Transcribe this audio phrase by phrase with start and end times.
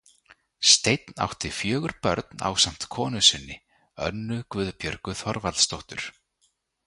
[0.69, 3.57] Steinn átti fjögur börn ásamt konu sinni,
[4.07, 6.09] Önnu Guðbjörgu Þorvaldsdóttur.